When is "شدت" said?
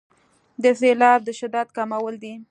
1.39-1.67